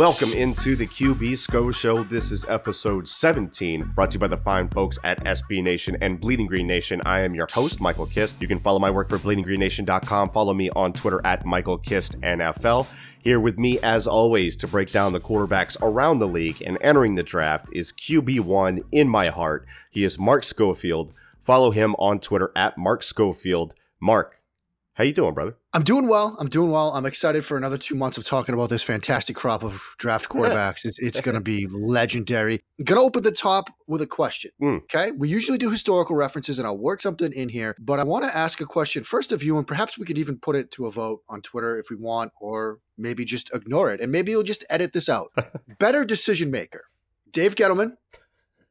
[0.00, 2.02] Welcome into the QB SCO Show.
[2.02, 6.18] This is episode 17, brought to you by the fine folks at SB Nation and
[6.18, 7.02] Bleeding Green Nation.
[7.04, 8.40] I am your host, Michael Kist.
[8.40, 10.30] You can follow my work for bleedinggreennation.com.
[10.30, 12.86] Follow me on Twitter at Michael Kist NFL.
[13.22, 17.16] Here with me, as always, to break down the quarterbacks around the league and entering
[17.16, 19.66] the draft is QB1 in my heart.
[19.90, 21.12] He is Mark Schofield.
[21.38, 23.74] Follow him on Twitter at Mark Schofield.
[24.00, 24.40] Mark,
[24.94, 25.56] how you doing, brother?
[25.72, 26.36] I'm doing well.
[26.40, 26.90] I'm doing well.
[26.92, 30.84] I'm excited for another two months of talking about this fantastic crop of draft quarterbacks.
[30.84, 32.60] it's, it's going to be legendary.
[32.78, 34.50] I'm going to open the top with a question.
[34.60, 34.78] Mm.
[34.82, 35.12] Okay.
[35.12, 38.36] We usually do historical references and I'll work something in here, but I want to
[38.36, 40.90] ask a question first of you, and perhaps we could even put it to a
[40.90, 44.00] vote on Twitter if we want, or maybe just ignore it.
[44.00, 45.30] And maybe you'll just edit this out.
[45.78, 46.86] Better decision maker
[47.30, 47.92] Dave Gettleman,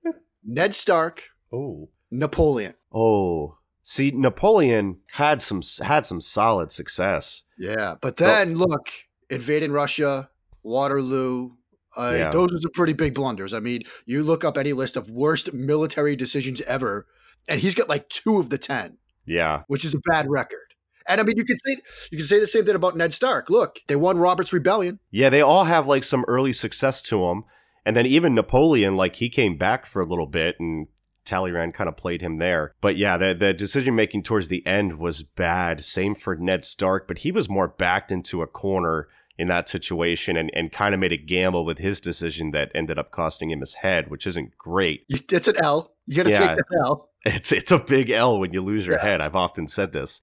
[0.44, 1.88] Ned Stark, Oh.
[2.12, 2.74] Napoleon.
[2.92, 3.59] Oh.
[3.84, 7.44] See, Napoleon had some had some solid success.
[7.58, 7.96] Yeah.
[8.02, 8.90] But then look,
[9.30, 10.30] invading Russia,
[10.64, 11.52] Waterloo,
[11.98, 12.32] uh, Yeah.
[12.32, 13.54] those are some pretty big blunders.
[13.54, 17.08] I mean, you look up any list of worst military decisions ever,
[17.48, 19.64] and he's got like two of the 10, Yeah.
[19.68, 20.60] which is a bad record.
[21.08, 21.78] And I mean, you can say
[22.12, 23.50] you can say the same thing about Ned Stark.
[23.50, 25.00] Look, they won Robert's Rebellion.
[25.10, 27.46] Yeah, they all have like some early success to them.
[27.86, 30.88] And then even Napoleon, like he came back for a little bit and
[31.30, 32.74] Talleyrand kind of played him there.
[32.82, 35.84] But yeah, the, the decision making towards the end was bad.
[35.84, 39.08] Same for Ned Stark, but he was more backed into a corner
[39.38, 43.00] in that situation and, and kind of made a gamble with his decision that ended
[43.00, 45.06] up costing him his head, which isn't great.
[45.08, 45.94] It's an L.
[46.08, 46.48] You got to Yeah.
[46.56, 47.10] take the L.
[47.26, 49.04] It's it's a big L when you lose your Yeah.
[49.06, 49.22] head.
[49.22, 50.22] I've often said this.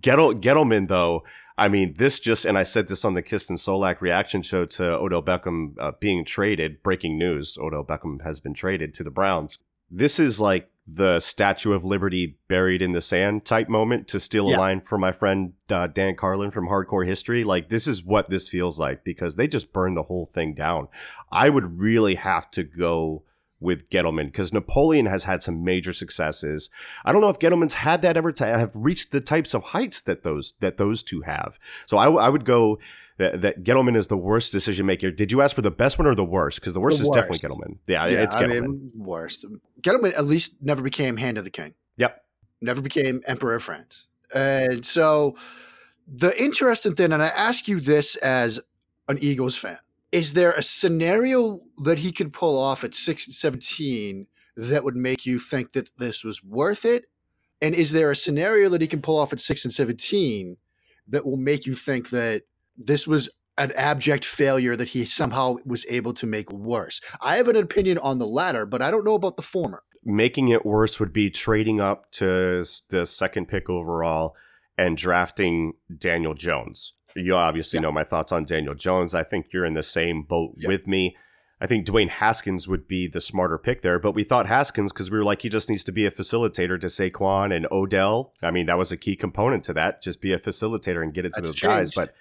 [0.00, 1.22] Gettle, Gettleman, though,
[1.58, 4.64] I mean, this just, and I said this on the Kist and Solak reaction show
[4.64, 6.82] to Odell Beckham uh, being traded.
[6.82, 9.58] Breaking news: Odell Beckham has been traded to the Browns.
[9.94, 14.08] This is like the Statue of Liberty buried in the sand type moment.
[14.08, 17.86] To steal a line from my friend uh, Dan Carlin from Hardcore History, like this
[17.86, 20.88] is what this feels like because they just burned the whole thing down.
[21.30, 23.22] I would really have to go
[23.62, 26.68] with Gettleman because Napoleon has had some major successes.
[27.04, 30.00] I don't know if Gettleman's had that ever to have reached the types of heights
[30.02, 31.58] that those that those two have.
[31.86, 32.78] So I, w- I would go
[33.18, 35.10] that, that Gettleman is the worst decision maker.
[35.10, 36.60] Did you ask for the best one or the worst?
[36.60, 37.60] Because the worst The is definitely worst.
[37.60, 37.78] Gettleman.
[37.86, 39.44] Yeah, it's I mean, worst.
[39.80, 41.74] Gettleman at least never became Hand of the King.
[41.96, 42.24] yep.
[42.60, 44.06] never became emperor of France.
[44.34, 45.36] And so
[46.08, 48.60] the interesting thing, and I ask you this as
[49.08, 49.78] an Eagles fan,
[50.12, 54.94] is there a scenario that he could pull off at 6 and 17 that would
[54.94, 57.06] make you think that this was worth it?
[57.62, 60.58] And is there a scenario that he can pull off at 6 and 17
[61.08, 62.42] that will make you think that
[62.76, 67.00] this was an abject failure that he somehow was able to make worse?
[67.20, 69.82] I have an opinion on the latter, but I don't know about the former.
[70.04, 74.36] Making it worse would be trading up to the second pick overall
[74.76, 76.94] and drafting Daniel Jones.
[77.14, 77.82] You obviously Yeah.
[77.82, 79.14] know my thoughts on Daniel Jones.
[79.14, 80.68] I think you're in the same boat Yeah.
[80.68, 81.16] with me.
[81.60, 85.12] I think Dwayne Haskins would be the smarter pick there, but we thought Haskins because
[85.12, 88.32] we were like, he just needs to be a facilitator to Saquon and Odell.
[88.42, 90.02] I mean, that was a key component to that.
[90.02, 91.90] Just be a facilitator and get it to That's those guys.
[91.94, 92.14] But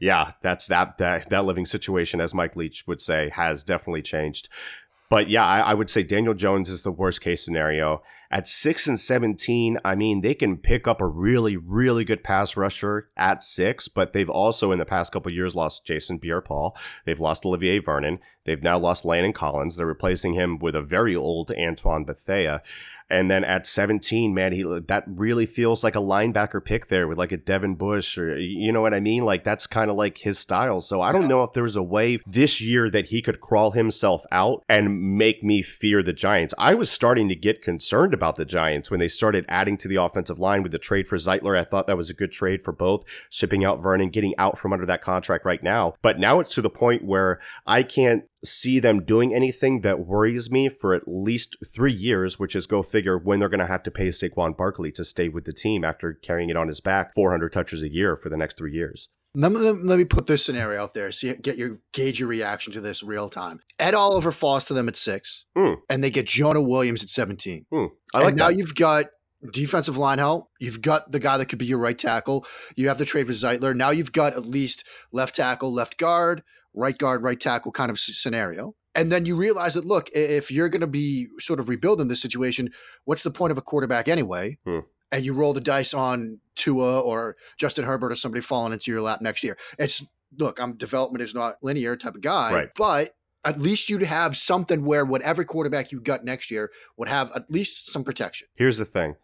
[0.00, 4.48] yeah, that's that that that living situation, as Mike Leach would say, has definitely changed.
[5.08, 8.02] But yeah, I, I would say Daniel Jones is the worst case scenario.
[8.28, 12.56] At six and seventeen, I mean, they can pick up a really, really good pass
[12.56, 16.76] rusher at six, but they've also in the past couple years lost Jason Pierre-Paul.
[17.04, 18.18] They've lost Olivier Vernon.
[18.44, 19.76] They've now lost Landon Collins.
[19.76, 22.62] They're replacing him with a very old Antoine Bethea.
[23.08, 27.18] And then at 17, man, he that really feels like a linebacker pick there with
[27.18, 29.24] like a Devin Bush or you know what I mean?
[29.24, 30.80] Like that's kind of like his style.
[30.80, 34.24] So I don't know if there's a way this year that he could crawl himself
[34.32, 36.54] out and make me fear the Giants.
[36.58, 39.96] I was starting to get concerned about the Giants when they started adding to the
[39.96, 41.58] offensive line with the trade for Zeitler.
[41.58, 44.72] I thought that was a good trade for both, shipping out Vernon, getting out from
[44.72, 45.94] under that contract right now.
[46.02, 50.50] But now it's to the point where I can't see them doing anything that worries
[50.50, 53.82] me for at least three years, which is go figure when they're going to have
[53.84, 57.12] to pay Saquon Barkley to stay with the team after carrying it on his back
[57.14, 59.08] 400 touches a year for the next three years.
[59.34, 61.12] Let me, let me put this scenario out there.
[61.12, 63.60] See, get your gauge your reaction to this real time.
[63.78, 65.76] Ed Oliver falls to them at six, Mm.
[65.90, 67.66] and they get Jonah Williams at seventeen.
[67.70, 67.86] Hmm.
[68.14, 68.56] I like and now that.
[68.56, 69.06] you've got
[69.52, 70.48] defensive line help.
[70.58, 72.46] You've got the guy that could be your right tackle.
[72.76, 73.76] You have the trade for Zeitler.
[73.76, 76.42] Now you've got at least left tackle, left guard,
[76.76, 78.74] right guard, right tackle kind of scenario.
[78.94, 82.20] And then you realize that look, if you're going to be sort of rebuilding this
[82.22, 82.70] situation,
[83.04, 84.58] what's the point of a quarterback anyway?
[84.64, 84.80] Hmm.
[85.12, 89.00] And you roll the dice on Tua or Justin Herbert or somebody falling into your
[89.00, 89.56] lap next year.
[89.78, 90.04] It's
[90.38, 92.68] look, I'm development is not linear type of guy, Right.
[92.76, 93.14] but
[93.44, 97.50] at least you'd have something where whatever quarterback you got next year would have at
[97.50, 98.48] least some protection.
[98.56, 99.14] Here's the thing.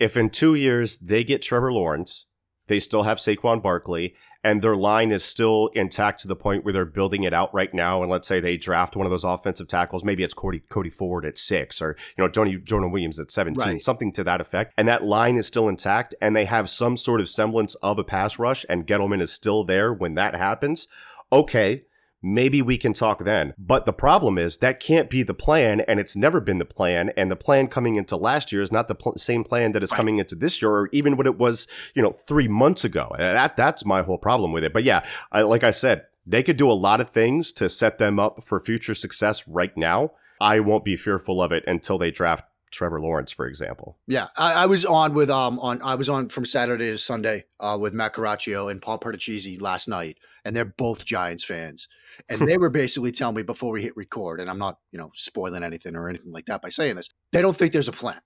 [0.00, 2.26] If in two years they get Trevor Lawrence,
[2.68, 6.72] they still have Saquon Barkley, and their line is still intact to the point where
[6.72, 9.66] they're building it out right now, and let's say they draft one of those offensive
[9.66, 13.32] tackles, maybe it's Cody, Cody Ford at six, or you know, Jonah, Jonah Williams at
[13.32, 13.80] 17, Right.
[13.80, 17.20] something to that effect, and that line is still intact, and they have some sort
[17.20, 20.86] of semblance of a pass rush, and Gettleman is still there when that happens,
[21.32, 21.82] okay,
[22.22, 23.54] maybe we can talk then.
[23.58, 27.10] But the problem is that can't be the plan, and it's never been the plan.
[27.16, 29.90] And the plan coming into last year is not the pl- same plan that is
[29.90, 29.96] Right.
[29.96, 33.14] coming into this year, or even what it was, you know, three months ago.
[33.18, 34.72] That that's my whole problem with it.
[34.72, 37.98] But yeah, I, like I said, they could do a lot of things to set
[37.98, 40.12] them up for future success right now.
[40.40, 43.98] I won't be fearful of it until they draft Trevor Lawrence, for example.
[44.06, 47.44] Yeah, I, I was on with um on I was on from Saturday to Sunday
[47.60, 51.88] uh, with Matt Caraccio and Paul Perticisi last night, and they're both Giants fans,
[52.28, 55.10] and they were basically telling me before we hit record, and I'm not you know
[55.14, 58.20] spoiling anything or anything like that by saying this, they don't think there's a plan.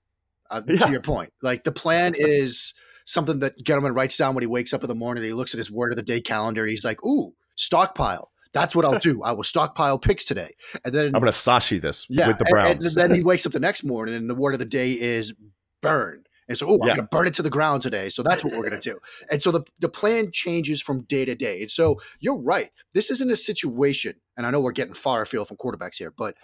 [0.49, 0.85] Uh, Yeah.
[0.85, 2.73] To your point, like the plan is
[3.05, 5.23] something that Gettleman writes down when he wakes up in the morning.
[5.23, 6.65] He looks at his word of the day calendar.
[6.65, 9.23] He's like, "Ooh, stockpile." That's what I'll do.
[9.23, 10.51] I will stockpile picks today,
[10.85, 12.85] and then I'm going to Sashi this yeah, with the and- Browns.
[12.85, 15.33] And, then he wakes up the next morning, and the word of the day is
[15.81, 16.23] burn.
[16.47, 16.95] And so, oh, I'm Yeah.
[16.95, 18.09] going to burn it to the ground today.
[18.09, 18.99] So that's what we're going to do.
[19.31, 21.61] And so the, the plan changes from day to day.
[21.61, 22.69] And so you're right.
[22.93, 26.35] This isn't a situation, and I know we're getting far afield from quarterbacks here, but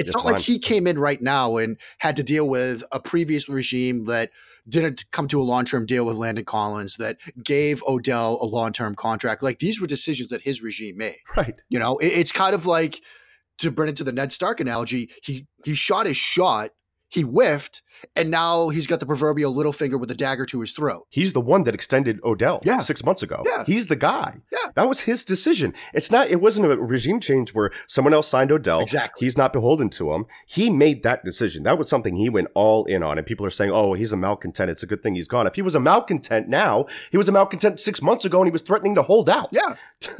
[0.00, 0.42] it's not like fine.
[0.42, 4.30] he came in right now and had to deal with a previous regime that
[4.68, 8.72] didn't come to a long term deal with Landon Collins, that gave Odell a long
[8.72, 9.42] term contract.
[9.42, 11.16] Like these were decisions that his regime made.
[11.36, 11.54] right.
[11.68, 13.02] You know, it, it's kind of like
[13.58, 15.10] to bring it to the Ned Stark analogy.
[15.22, 16.70] He he shot his shot,
[17.10, 17.82] he whiffed,
[18.16, 21.06] and now he's got the proverbial little finger with a dagger to his throat.
[21.10, 22.78] He's the one that extended Odell Yeah.
[22.78, 23.42] six months ago.
[23.44, 23.64] Yeah.
[23.66, 24.36] He's the guy.
[24.50, 24.70] Yeah.
[24.76, 25.74] That was his decision.
[25.92, 28.80] It's not, it wasn't a regime change where someone else signed Odell.
[28.80, 29.26] Exactly.
[29.26, 30.24] He's not beholden to him.
[30.46, 31.64] He made that decision.
[31.64, 33.18] That was something he went all in on.
[33.18, 34.70] And people are saying, oh, he's a malcontent.
[34.70, 35.46] It's a good thing he's gone.
[35.46, 38.52] If he was a malcontent now, he was a malcontent six months ago and he
[38.52, 39.48] was threatening to hold out.
[39.52, 39.74] Yeah,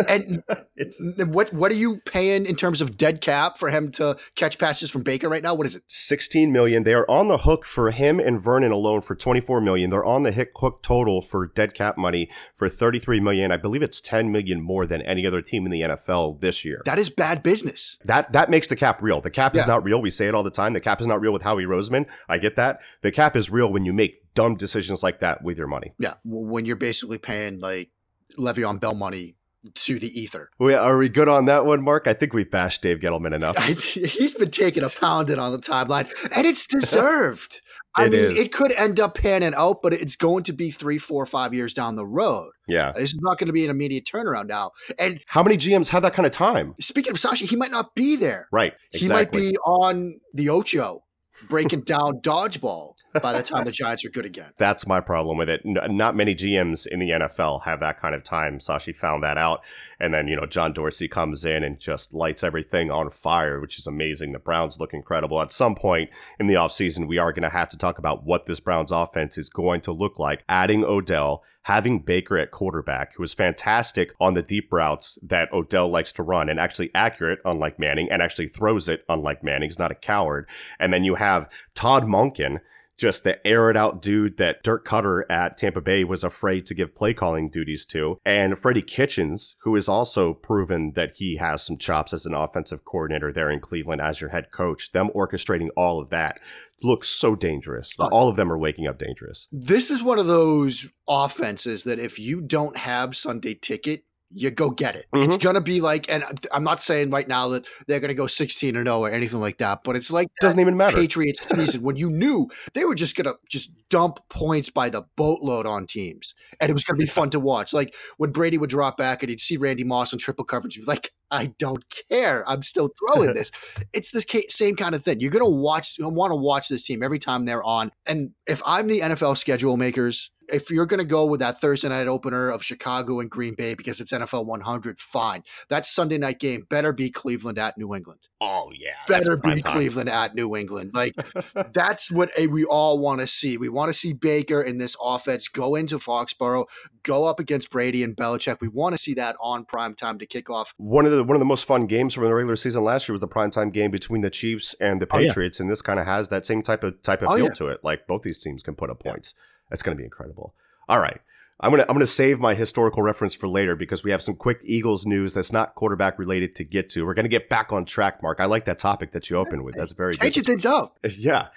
[0.08, 0.42] and
[0.76, 4.58] It's what what are you paying in terms of dead cap for him to catch
[4.58, 5.54] passes from Baker right now?
[5.54, 5.82] What is it?
[5.88, 6.79] 16 million.
[6.84, 9.90] They are on the hook for him and Vernon alone for 24 million.
[9.90, 13.50] They're on the hook total for dead cap money for 33 million.
[13.52, 16.82] I believe it's 10 million more than any other team in the NFL this year.
[16.84, 17.98] That is bad business.
[18.04, 19.20] That that makes the cap real.
[19.20, 19.62] The cap Yeah.
[19.62, 20.00] is not real.
[20.00, 20.72] We say it all the time.
[20.72, 22.06] The cap is not real with Howie Roseman.
[22.28, 22.80] I get that.
[23.02, 25.92] The cap is real when you make dumb decisions like that with your money.
[25.98, 27.90] Yeah, when you're basically paying like
[28.38, 29.34] Le'Veon Bell money
[29.74, 30.50] to the ether.
[30.58, 32.06] Wait, are we good on that one, Mark?
[32.06, 33.56] I think we've bashed Dave Gettleman enough.
[33.58, 37.60] I, he's been taking a pounding on the timeline, and it's deserved.
[37.96, 38.38] I It mean, is.
[38.38, 41.74] it could end up panning out, but it's going to be three, four, five years
[41.74, 42.52] down the road.
[42.68, 42.90] Yeah.
[42.90, 44.70] Uh, this is not going to be an immediate turnaround now.
[44.98, 46.74] And How many GMs have that kind of time?
[46.80, 48.46] speaking of Sashi, he might not be there.
[48.52, 48.74] Right.
[48.92, 51.02] He might be on the Ocho
[51.48, 54.52] breaking down dodgeball by the time the Giants are good again.
[54.56, 55.62] That's my problem with it.
[55.64, 58.58] Not many GMs in the NFL have that kind of time.
[58.58, 59.62] Sashi found that out.
[59.98, 63.78] And then, you know, John Dorsey comes in and just lights everything on fire, which
[63.78, 64.32] is amazing.
[64.32, 65.40] The Browns look incredible.
[65.42, 68.46] At some point in the offseason, we are going to have to talk about what
[68.46, 70.42] this Browns offense is going to look like.
[70.48, 75.88] Adding Odell, having Baker at quarterback, who is fantastic on the deep routes that Odell
[75.88, 79.68] likes to run and actually accurate, unlike Manning, and actually throws it, unlike Manning.
[79.68, 80.48] He's not a coward.
[80.78, 82.60] And then you have Todd Monken
[83.00, 86.74] just the air it out dude that Dirk Koetter at Tampa Bay was afraid to
[86.74, 88.18] give play calling duties to.
[88.24, 92.84] And Freddie Kitchens, who has also proven that he has some chops as an offensive
[92.84, 94.92] coordinator there in Cleveland as your head coach.
[94.92, 96.38] Them orchestrating all of that
[96.82, 97.94] looks so dangerous.
[97.98, 99.48] All of them are waking up dangerous.
[99.50, 104.70] This is one of those offenses that if you don't have Sunday ticket, you go
[104.70, 105.06] get it.
[105.12, 105.42] It's Mm-hmm.
[105.42, 108.26] going to be like, and I'm not saying right now that they're going to go
[108.26, 110.96] 16 or 0 or anything like that, but it's like Doesn't even matter.
[110.96, 115.02] Patriots season when you knew they were just going to just dump points by the
[115.16, 116.34] boatload on teams.
[116.60, 117.72] And it was going to be fun to watch.
[117.72, 120.84] Like when Brady would drop back and he'd see Randy Moss on triple coverage, be
[120.84, 122.48] like, I don't care.
[122.48, 123.50] I'm still throwing this.
[123.92, 125.20] it's this same kind of thing.
[125.20, 127.92] You're going to watch, you want to watch this team every time they're on.
[128.06, 131.88] And if I'm the NFL schedule makers, if you're going to go with that Thursday
[131.88, 135.42] night opener of Chicago and Green Bay because it's NFL 100, fine.
[135.68, 138.20] That Sunday night game better be Cleveland at New England.
[138.42, 140.92] Oh yeah, better be Cleveland at New England.
[140.94, 141.14] Like
[141.74, 143.58] that's what we all want to see.
[143.58, 146.64] We want to see Baker in this offense go into Foxborough,
[147.02, 148.62] go up against Brady and Belichick.
[148.62, 150.72] We want to see that on prime time to kick off.
[150.78, 153.12] One of the one of the most fun games from the regular season last year
[153.12, 155.64] was the prime time game between the Chiefs and the Patriots, oh, yeah.
[155.64, 157.50] and this kind of has that same type of type of oh, feel yeah.
[157.50, 157.80] to it.
[157.84, 159.34] Like both these teams can put up points.
[159.36, 159.49] Yeah.
[159.70, 160.54] That's going to be incredible.
[160.88, 161.20] All right.
[161.62, 164.60] I'm gonna I'm gonna save my historical reference for later because we have some quick
[164.64, 167.04] Eagles news that's not quarterback related to get to.
[167.04, 168.40] We're gonna get back on track, Mark.
[168.40, 169.74] I like that topic that you opened with.
[169.74, 170.98] That's very changing things up.
[171.06, 171.48] Yeah,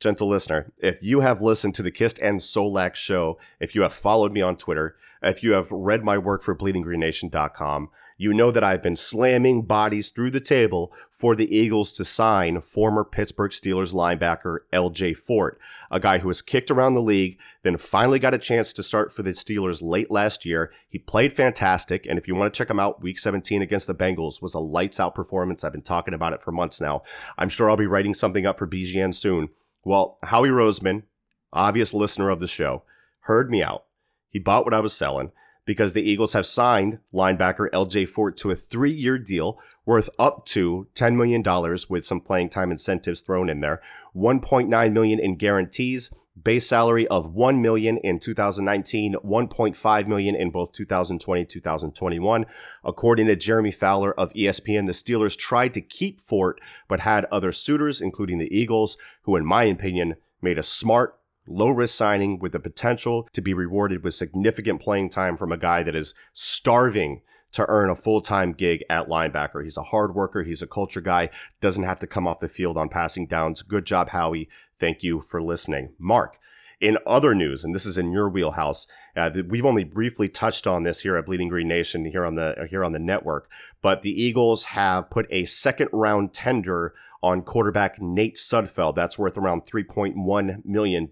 [0.00, 3.92] gentle listener, if you have listened to the Kist and Solak show, if you have
[3.92, 8.64] followed me on Twitter, if you have read my work for BleedingGreenNation.com, you know that
[8.64, 13.94] I've been slamming bodies through the table for the Eagles to sign former Pittsburgh Steelers
[13.94, 15.58] linebacker LJ Fort,
[15.90, 19.12] a guy who has kicked around the league, then finally got a chance to start
[19.12, 20.72] for the Steelers late last year.
[20.88, 23.94] He played fantastic, and if you want to check him out, week 17 against the
[23.94, 25.64] Bengals was a lights out performance.
[25.64, 27.02] I've been talking about it for months now.
[27.38, 29.48] I'm sure I'll be writing something up for BGN soon.
[29.84, 31.04] Well, Howie Roseman,
[31.52, 32.84] obvious listener of the show,
[33.20, 33.84] heard me out.
[34.28, 35.32] He bought what I was selling
[35.64, 40.44] because the Eagles have signed linebacker LJ Fort to a three year deal worth up
[40.46, 41.42] to $10 million
[41.88, 43.80] with some playing time incentives thrown in there,
[44.14, 50.72] 1.9 million in guarantees, base salary of 1 million in 2019, 1.5 million in both
[50.72, 52.46] 2020 and 2021.
[52.84, 57.52] According to Jeremy Fowler of ESPN, the Steelers tried to keep Fort but had other
[57.52, 62.52] suitors including the Eagles, who in my opinion made a smart low risk signing with
[62.52, 67.22] the potential to be rewarded with significant playing time from a guy that is starving
[67.52, 69.62] to earn a full time gig at linebacker.
[69.62, 71.30] He's a hard worker, he's a culture guy,
[71.60, 73.62] doesn't have to come off the field on passing downs.
[73.62, 74.48] Good job, Howie.
[74.78, 75.92] Thank you for listening.
[75.98, 76.38] Mark,
[76.80, 80.82] in other news, and this is in your wheelhouse, uh, we've only briefly touched on
[80.82, 83.48] this here at Bleeding Green Nation here on the here on the network,
[83.80, 88.94] but the Eagles have put a second round tender on quarterback Nate Sudfeld.
[88.94, 91.06] That's worth around $3.1 million.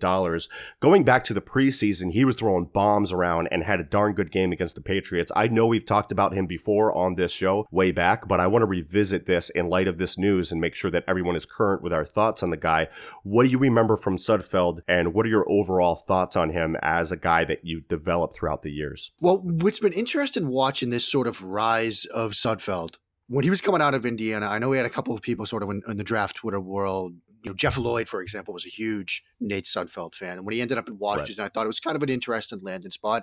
[0.81, 4.33] Going back to the preseason, he was throwing bombs around and had a darn good
[4.33, 5.33] game against the Patriots.
[5.35, 8.63] I know we've talked about him before on this show way back, but I want
[8.63, 11.83] to revisit this in light of this news and make sure that everyone is current
[11.83, 12.89] with our thoughts on the guy.
[13.23, 17.13] What do you remember from Sudfeld and what are your overall thoughts on him as
[17.13, 19.13] a guy that you developed throughout the years?
[19.21, 22.97] Well, what's been interesting watching this sort of rise of Sudfeld
[23.31, 25.47] when he was coming out of Indiana, I know he had a couple of people
[25.47, 27.15] sort of in, in, the draft Twitter world.
[27.45, 30.37] You know, Jeff Lloyd, for example, was a huge Nate Sudfeld fan.
[30.37, 31.47] And when he ended up in Washington, right.
[31.47, 33.23] I thought it was kind of an interesting landing spot.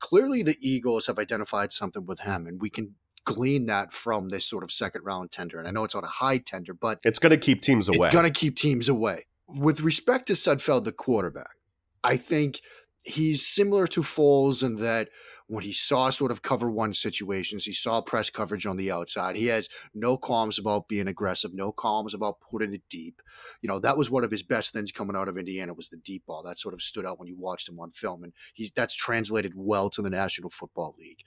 [0.00, 4.44] Clearly, the Eagles have identified something with him, and we can glean that from this
[4.44, 5.60] sort of second round tender.
[5.60, 8.08] And I know it's on a high tender, but it's going to keep teams away.
[8.08, 9.26] It's going to keep teams away.
[9.46, 11.54] With respect to Sudfeld, the quarterback,
[12.02, 12.60] I think
[13.04, 15.10] he's similar to Foles in that
[15.46, 19.36] when he saw sort of cover one situations, he saw press coverage on the outside.
[19.36, 23.20] He has no qualms about being aggressive, no qualms about putting it deep.
[23.60, 25.98] You know, that was one of his best things coming out of Indiana was the
[25.98, 26.42] deep ball.
[26.42, 29.52] That sort of stood out when you watched him on film, and he's that's translated
[29.54, 31.20] well to the National Football League.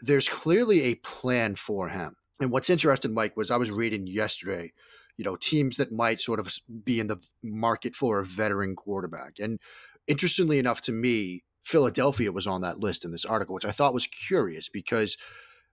[0.00, 2.16] There's clearly a plan for him.
[2.40, 4.72] And what's interesting, Mike, was I was reading yesterday
[5.16, 6.52] you know, teams that might sort of
[6.84, 9.34] be in the market for a veteran quarterback.
[9.38, 9.60] And
[10.06, 13.94] interestingly enough to me, Philadelphia was on that list in this article, which I thought
[13.94, 15.16] was curious because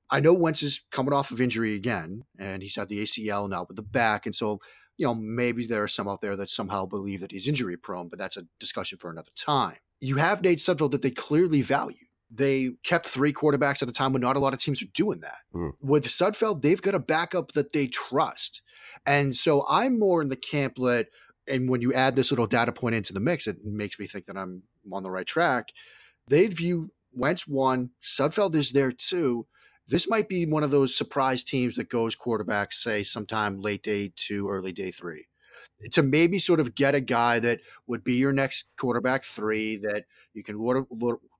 [0.09, 3.65] I know Wentz is coming off of injury again, and he's had the ACL now
[3.67, 4.59] with the back, and so
[4.97, 8.07] you know maybe there are some out there that somehow believe that he's injury prone,
[8.07, 9.77] but that's a discussion for another time.
[9.99, 12.07] You have Nate Sudfeld that they clearly value.
[12.33, 15.19] They kept three quarterbacks at a time when not a lot of teams are doing
[15.19, 15.39] that.
[15.53, 15.73] Mm.
[15.81, 18.61] With Sudfeld, they've got a backup that they trust.
[19.05, 21.07] And so I'm more in the camp that
[21.47, 24.25] and when you add this little data point into the mix, it makes me think
[24.27, 25.69] that I'm on the right track.
[26.27, 29.47] They view Wentz one, Sudfeld is there too.
[29.87, 34.13] This might be one of those surprise teams that goes quarterback, say sometime late day
[34.15, 35.27] two, early day three,
[35.91, 40.05] to maybe sort of get a guy that would be your next quarterback three that
[40.33, 40.57] you can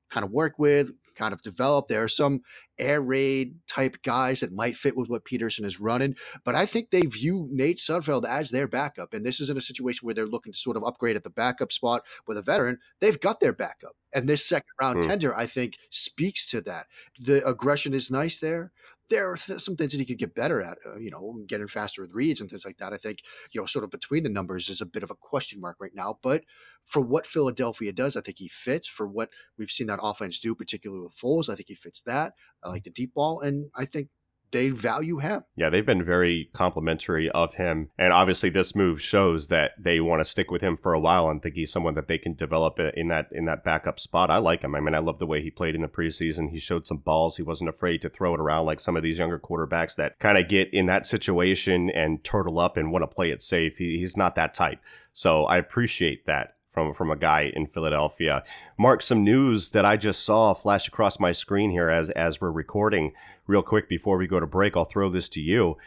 [0.10, 1.88] kind of work with, kind of develop.
[1.88, 2.42] There are some
[2.80, 6.90] air raid type guys that might fit with what Pederson is running, but I think
[6.90, 9.14] they view Nate Sudfeld as their backup.
[9.14, 11.72] And this isn't a situation where they're looking to sort of upgrade at the backup
[11.72, 12.80] spot with a veteran.
[13.00, 13.96] They've got their backup.
[14.14, 15.08] And this second round mm.
[15.08, 16.88] tender, I think, speaks to that.
[17.20, 18.72] The aggression is nice there
[19.12, 21.68] there are th- some things that he could get better at, uh, you know, getting
[21.68, 22.94] faster with reads and things like that.
[22.94, 23.20] I think,
[23.52, 25.92] you know, sort of between the numbers is a bit of a question mark right
[25.94, 26.18] now.
[26.24, 26.44] But
[26.86, 28.88] for what Philadelphia does, I think he fits.
[28.88, 32.34] For what we've seen that offense do, particularly with Foles, I think he fits that.
[32.64, 33.42] I like the deep ball.
[33.42, 34.08] And I think
[34.52, 35.44] they value him.
[35.56, 37.90] Yeah, they've been very complimentary of him.
[37.98, 41.30] And obviously this move shows that they want to stick with him for a while
[41.30, 44.30] and think he's someone that they can develop in that in that backup spot.
[44.30, 44.76] I like him.
[44.76, 46.52] I mean, I love the way he played in the preseason.
[46.52, 47.38] He showed some balls.
[47.38, 50.38] He wasn't afraid to throw it around like some of these younger quarterbacks that kind
[50.38, 53.78] of get in that situation and turtle up and want to play it safe.
[53.78, 54.80] He, he's not that type.
[55.14, 58.44] So I appreciate that from from a guy in Philadelphia.
[58.78, 62.52] Mark, some news that I just saw flash across my screen here as as we're
[62.52, 63.14] recording.
[63.48, 65.78] Real quick before we go to break, I'll throw this to you.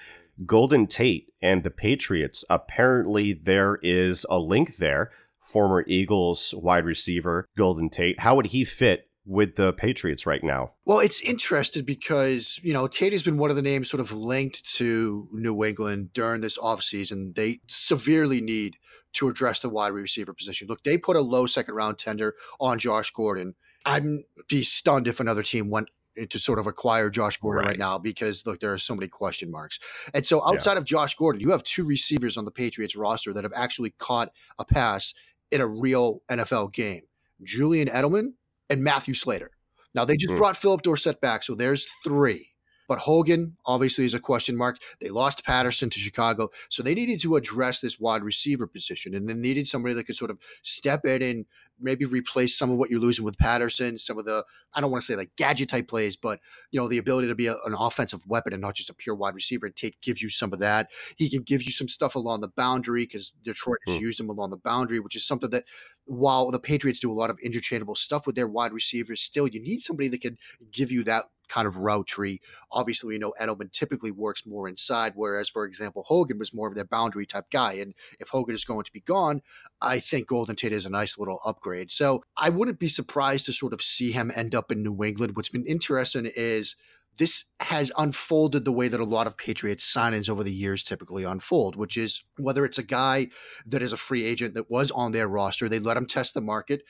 [0.45, 2.45] Golden Tate and the Patriots.
[2.50, 5.11] Apparently, there is a link there.
[5.41, 8.21] Former Eagles wide receiver Golden Tate.
[8.21, 10.73] How would he fit with the Patriots right now?
[10.85, 14.12] Well, it's interesting because, you know, Tate has been one of the names sort of
[14.12, 17.35] linked to New England during this offseason.
[17.35, 18.76] They severely need
[19.14, 20.69] to address the wide receiver position.
[20.69, 23.54] Look, they put a low second round tender on Josh Gordon.
[23.87, 24.04] I'd
[24.49, 25.88] be stunned if another team went
[26.28, 27.71] to sort of acquire Josh Gordon right.
[27.71, 29.78] right, now because look, there are so many question marks.
[30.12, 30.78] And so outside yeah.
[30.78, 34.31] of Josh Gordon, you have two receivers on the Patriots roster that have actually caught
[34.59, 35.14] a pass
[35.50, 37.02] in a real NFL game.
[37.43, 38.35] Julian Edelman
[38.71, 39.50] and Matthew Slater.
[39.94, 40.38] Now they just mm.
[40.38, 42.49] brought Phillip Dorsett back, so there's three.
[42.87, 44.76] But Hogan obviously is a question mark.
[45.00, 46.50] They lost Patterson to Chicago.
[46.68, 50.16] So they needed to address this wide receiver position and they needed somebody that could
[50.16, 51.47] sort of step in and
[51.81, 55.02] maybe replace some of what you're losing with Patterson, some of the, I don't want
[55.02, 56.40] to say like gadget type plays, but,
[56.71, 59.14] you know, the ability to be a, an offensive weapon and not just a pure
[59.14, 60.88] wide receiver and take, give you some of that.
[61.16, 64.00] He can give you some stuff along the boundary because Detroit has mm.
[64.00, 65.64] used him along the boundary, which is something that
[66.04, 69.61] while the Patriots do a lot of interchangeable stuff with their wide receivers, still you
[69.61, 70.37] need somebody that can
[70.71, 72.41] give you that kind of route tree.
[72.71, 76.75] Obviously, we know Edelman typically works more inside, whereas, for example, Hogan was more of
[76.75, 77.75] their boundary type guy.
[77.75, 79.43] And if Hogan is going to be gone,
[79.81, 81.91] I think Golden Tate is a nice little upgrade.
[81.93, 85.37] So I wouldn't be surprised to sort of see him end up in New England.
[85.37, 86.77] What's been interesting is
[87.17, 91.25] this has unfolded the way that a lot of Patriots signings over the years typically
[91.25, 93.29] unfold, which is whether it's a guy
[93.67, 96.41] that is a free agent that was on their roster, they let him test the
[96.41, 96.83] market.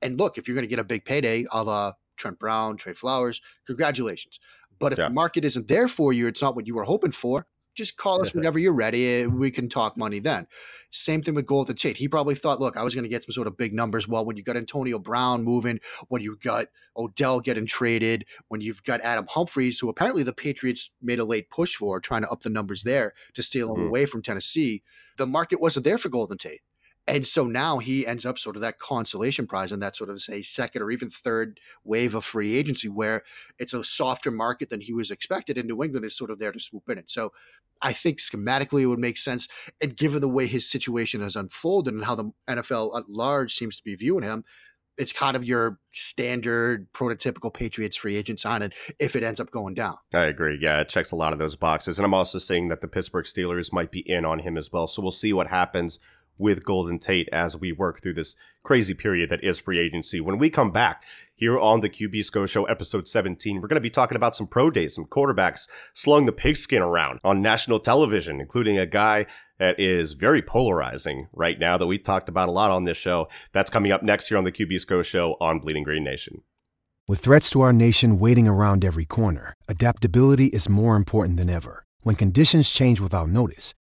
[0.00, 2.94] And look, if you're going to get a big payday, a la Trent Brown, Trey
[2.94, 4.38] Flowers, congratulations.
[4.78, 5.08] But if yeah.
[5.08, 7.46] the market isn't there for you, it's not what you were hoping for.
[7.74, 9.26] Just call us whenever you're ready.
[9.26, 10.46] We can talk money then.
[10.90, 11.96] Same thing with Golden Tate.
[11.96, 14.06] He probably thought, look, I was going to get some sort of big numbers.
[14.06, 16.66] Well, when you got Antonio Brown moving, when you got
[16.98, 21.48] Odell getting traded, when you've got Adam Humphries, who apparently the Patriots made a late
[21.48, 23.86] push for, trying to up the numbers there to steal him mm-hmm.
[23.86, 24.82] away from Tennessee,
[25.16, 26.60] the market wasn't there for Golden Tate.
[27.08, 30.20] And so now he ends up sort of that consolation prize and that sort of
[30.20, 33.22] say second or even third wave of free agency where
[33.58, 35.58] it's a softer market than he was expected.
[35.58, 37.10] And New England is sort of there to swoop in it.
[37.10, 37.32] So
[37.80, 39.48] I think schematically it would make sense.
[39.80, 43.76] And given the way his situation has unfolded and how the NFL at large seems
[43.76, 44.44] to be viewing him,
[44.98, 48.60] it's kind of your standard prototypical Patriots free agent sign.
[48.60, 49.96] signing if it ends up going down.
[50.14, 50.58] I agree.
[50.60, 51.98] Yeah, it checks a lot of those boxes.
[51.98, 54.86] And I'm also seeing that the Pittsburgh Steelers might be in on him as well.
[54.86, 55.98] So we'll see what happens
[56.38, 60.20] with Golden Tate as we work through this crazy period that is free agency.
[60.20, 61.02] When we come back
[61.34, 64.46] here on the QB SCO Show, episode 17, we're going to be talking about some
[64.46, 69.26] pro days, some quarterbacks slung the pigskin around on national television, including a guy
[69.58, 73.28] that is very polarizing right now that we talked about a lot on this show.
[73.52, 76.42] That's coming up next here on the QB SCO Show on Bleeding Green Nation.
[77.08, 81.84] With threats to our nation waiting around every corner, adaptability is more important than ever.
[82.02, 83.74] When conditions change without notice,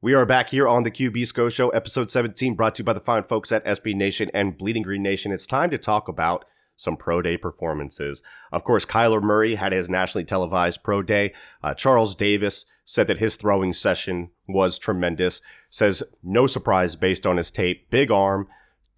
[0.00, 2.92] We are back here on the QB SCO Show, episode 17, brought to you by
[2.92, 5.32] the fine folks at SB Nation and Bleeding Green Nation.
[5.32, 6.44] It's time to talk about
[6.76, 8.22] some pro day performances.
[8.52, 11.32] Of course, Kyler Murray had his nationally televised pro day.
[11.64, 15.42] Uh, Charles Davis said that his throwing session was tremendous.
[15.68, 17.90] Says no surprise based on his tape.
[17.90, 18.46] Big arm,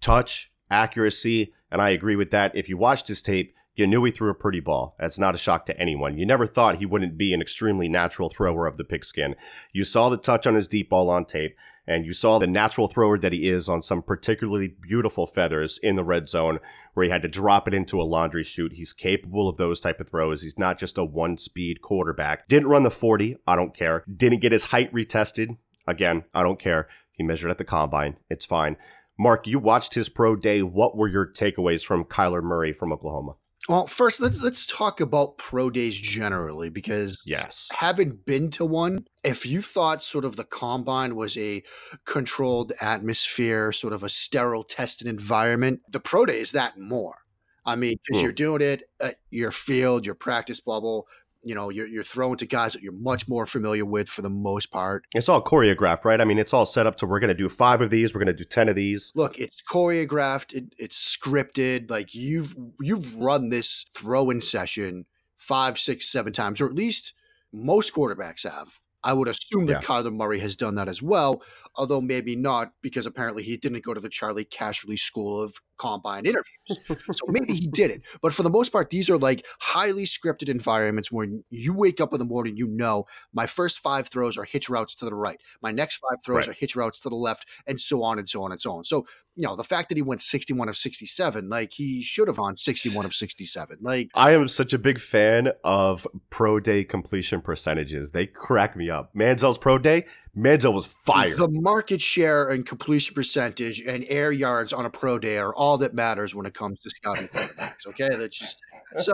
[0.01, 1.51] touch, accuracy.
[1.71, 2.55] And I agree with that.
[2.55, 4.95] If you watched his tape, you knew he threw a pretty ball.
[4.99, 6.17] That's not a shock to anyone.
[6.17, 9.35] You never thought he wouldn't be an extremely natural thrower of the pigskin.
[9.71, 11.55] You saw the touch on his deep ball on tape
[11.87, 15.95] and you saw the natural thrower that he is on some particularly beautiful feathers in
[15.95, 16.59] the red zone
[16.93, 18.73] where he had to drop it into a laundry chute.
[18.73, 20.41] He's capable of those type of throws.
[20.41, 22.47] He's not just a one speed quarterback.
[22.47, 23.37] Didn't run the 40.
[23.47, 24.03] I don't care.
[24.13, 25.57] Didn't get his height retested.
[25.87, 26.87] Again, I don't care.
[27.11, 28.17] He measured at the combine.
[28.29, 28.77] It's fine.
[29.17, 30.61] Mark, you watched his pro day.
[30.63, 33.35] What were your takeaways from Kyler Murray from Oklahoma?
[33.69, 37.69] Well, first let's let's talk about pro days generally because Yes.
[37.71, 41.63] having been to one, if you thought sort of the combine was a
[42.05, 47.17] controlled atmosphere, sort of a sterile tested environment, the pro day is that more.
[47.65, 51.07] I mean, because you're doing it at your field, your practice bubble.
[51.43, 54.29] You know, you're you're throwing to guys that you're much more familiar with for the
[54.29, 55.05] most part.
[55.15, 56.21] It's all choreographed, right?
[56.21, 58.19] I mean, it's all set up to we're going to do five of these, we're
[58.23, 59.11] going to do 10 of these.
[59.15, 65.05] look it's choreographed it, it's scripted like you've you've run this throw-in session
[65.37, 67.13] five six seven times or at least
[67.51, 69.87] most quarterbacks have i would assume that Yeah.
[69.87, 71.41] kyler murray has done that as well
[71.75, 76.25] although maybe not because apparently he didn't go to the charlie casserly school of combine
[76.25, 80.03] interviews so maybe he did it but for the most part these are like highly
[80.03, 84.37] scripted environments where you wake up in the morning you know my first five throws
[84.37, 86.49] are hitch routes to the right my next five throws Right.
[86.49, 88.83] are hitch routes to the left and so on and so on and so on
[88.83, 89.05] so
[89.37, 92.57] you know, the fact that he went 61 of 67, like he should have on
[92.57, 93.77] 61 of 67.
[93.81, 98.11] Like, I am such a big fan of pro day completion percentages.
[98.11, 99.15] They crack me up.
[99.15, 100.05] Manziel's pro day,
[100.37, 101.35] Manziel was fire.
[101.35, 105.77] the market share and completion percentage and air yards on a pro day are all
[105.79, 107.85] that matters when it comes to scouting quarterbacks.
[107.87, 108.09] Okay.
[108.11, 108.59] That's just
[108.99, 109.13] so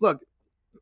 [0.00, 0.20] look,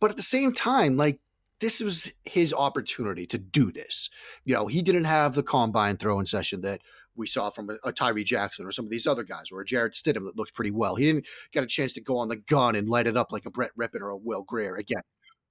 [0.00, 1.20] but at the same time, like,
[1.60, 4.10] this was his opportunity to do this.
[4.44, 6.80] You know, he didn't have the combine throwing session that
[7.16, 9.64] we saw from a, a Tyree Jackson or some of these other guys, or a
[9.64, 10.96] Jarrett Stidham that looked pretty well.
[10.96, 13.46] He didn't get a chance to go on the gun and light it up like
[13.46, 14.76] a Brett Rypien or a Will Grier.
[14.76, 15.02] Again,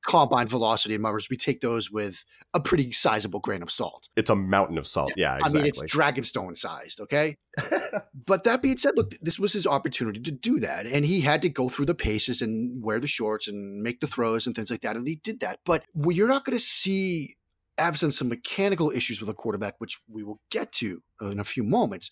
[0.05, 4.09] combine velocity and numbers, we take those with a pretty sizable grain of salt.
[4.15, 5.13] it's a mountain of salt.
[5.15, 5.59] Yeah, exactly.
[5.59, 7.37] I mean, it's Dragonstone sized, okay?
[8.25, 10.85] but that being said, look, this was his opportunity to do that.
[10.85, 14.07] And he had to go through the paces and wear the shorts and make the
[14.07, 14.95] throws and things like that.
[14.95, 15.59] And he did that.
[15.65, 17.35] But you're not going to see,
[17.77, 21.63] absent some mechanical issues with a quarterback, which we will get to in a few
[21.63, 22.09] moments.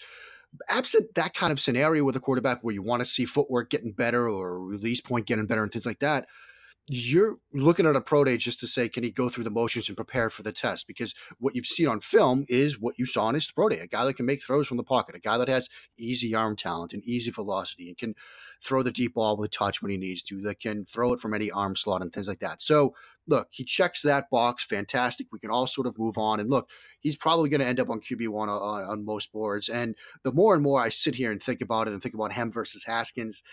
[0.67, 3.93] Absent that kind of scenario with a quarterback where you want to see footwork getting
[3.93, 6.27] better or release point getting better and things like that,
[6.93, 9.88] you're looking at a pro day just to say, can he go through the motions
[9.88, 10.88] and prepare for the test?
[10.88, 13.88] Because what you've seen on film is what you saw in his pro day a
[13.88, 16.91] guy that can make throws from the pocket, a guy that has easy arm talent
[16.91, 18.13] and easy velocity and can
[18.62, 21.34] throw the deep ball with touch when he needs to, that can throw it from
[21.34, 22.62] any arm slot and things like that.
[22.62, 22.93] So,
[23.25, 24.65] look, he checks that box.
[24.65, 25.27] Fantastic.
[25.32, 26.39] We can all sort of move on.
[26.41, 29.69] And look, he's probably going to end up on QB1 on, on, most boards.
[29.69, 32.34] And the more and more I sit here and think about it and think about
[32.34, 33.43] him versus Haskins,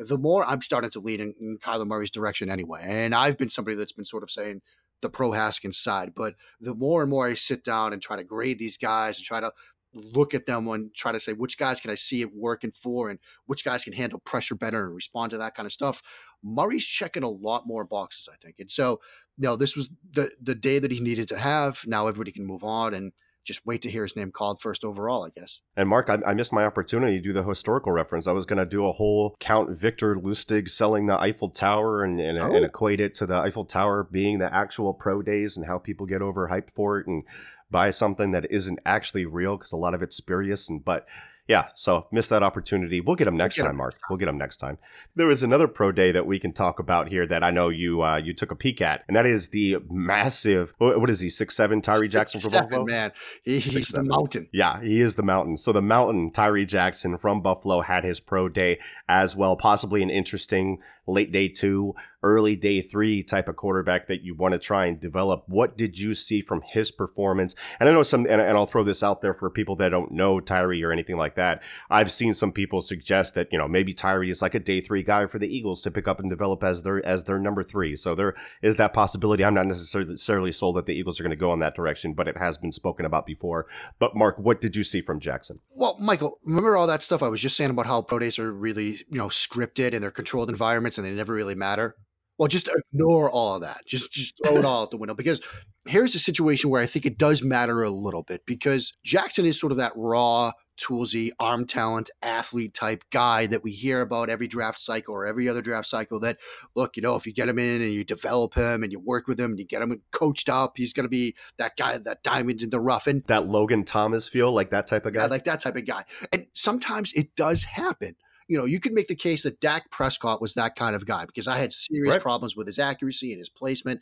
[0.00, 2.84] the more I'm starting to lean in, in Kyler Murray's direction anyway.
[2.84, 4.62] And I've been somebody that's been sort of saying
[5.00, 8.24] the pro Haskins side, but the more and more I sit down and try to
[8.24, 9.52] grade these guys and try to
[9.94, 13.08] look at them and try to say which guys can I see it working for
[13.08, 16.02] and which guys can handle pressure better and respond to that kind of stuff.
[16.42, 18.56] Murray's checking a lot more boxes, I think.
[18.58, 19.00] And so,
[19.38, 21.84] you know, this was the the day that he needed to have.
[21.86, 23.12] Now everybody can move on and
[23.48, 25.60] just wait to hear his name called first overall, I guess.
[25.76, 28.28] And Mark, I, I missed my opportunity to do the historical reference.
[28.28, 32.20] I was going to do a whole Count Victor Lustig selling the Eiffel Tower and,
[32.20, 32.54] and, Oh.
[32.54, 36.06] and equate it to the Eiffel Tower being the actual pro days and how people
[36.06, 37.24] get overhyped for it and
[37.70, 40.68] buy something that isn't actually real because a lot of it's spurious.
[40.68, 41.06] And but
[41.48, 43.00] yeah, so missed that opportunity.
[43.00, 43.94] We'll get them next get 'em time, Mark.
[44.08, 44.78] We'll get them next time.
[45.16, 48.02] There is another pro day that we can talk about here that I know you
[48.02, 50.74] uh, you took a peek at, and that is the massive.
[50.78, 51.30] What is he?
[51.30, 52.84] Six seven Tyree Jackson from Seven, Buffalo.
[52.84, 53.12] man.
[53.42, 54.48] He- Six, he's the mountain.
[54.52, 55.56] Yeah, he is the mountain.
[55.56, 59.56] So the mountain, Tyree Jackson from Buffalo, had his pro day as well.
[59.56, 60.78] Possibly an interesting
[61.08, 64.98] late day two, early day three type of quarterback that you want to try and
[65.00, 65.44] develop.
[65.46, 67.54] What did you see from his performance?
[67.78, 70.12] And I know some, and, and I'll throw this out there for people that don't
[70.12, 71.62] know Tyree or anything like that.
[71.90, 75.02] I've seen some people suggest that you know maybe Tyree is like a day three
[75.02, 77.96] guy for the Eagles to pick up and develop as their as their number three.
[77.96, 79.44] So there is that possibility.
[79.44, 82.28] I'm not necessarily sold that the Eagles are going to go in that direction, but
[82.28, 83.66] it has been spoken about before.
[83.98, 85.60] But Mark, what did you see from Jackson?
[85.74, 88.52] Well, Michael, remember all that stuff I was just saying about how pro days are
[88.52, 91.94] really, you know, scripted and they're controlled environments and they never really matter?
[92.38, 93.80] Well, just ignore all of that.
[93.86, 95.40] Just just throw it all out the window because
[95.86, 99.58] here's a situation where I think it does matter a little bit because Jackson is
[99.58, 104.46] sort of that raw, toolsy, arm talent, athlete type guy that we hear about every
[104.46, 106.38] draft cycle or every other draft cycle that
[106.76, 109.26] look, you know, if you get him in and you develop him and you work
[109.26, 112.22] with him and you get him coached up, he's going to be that guy, that
[112.22, 113.08] diamond in the rough.
[113.08, 115.22] And That Logan Thomas feel like that type of guy?
[115.22, 116.04] yeah, like that type of guy.
[116.32, 118.14] And sometimes it does happen.
[118.48, 121.26] You know, you could make the case that Dak Prescott was that kind of guy
[121.26, 122.22] because I had serious Right.
[122.22, 124.00] problems with his accuracy and his placement,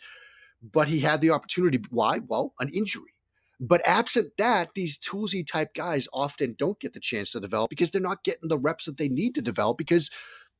[0.62, 1.80] but he had the opportunity.
[1.90, 2.20] Why?
[2.26, 3.10] Well, an injury.
[3.58, 7.90] But absent that, these toolsy type guys often don't get the chance to develop because
[7.90, 9.78] they're not getting the reps that they need to develop.
[9.78, 10.10] Because